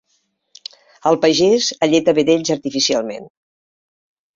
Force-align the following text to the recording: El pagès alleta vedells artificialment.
El 1.11 1.19
pagès 1.27 1.69
alleta 1.89 2.19
vedells 2.23 2.53
artificialment. 2.59 3.33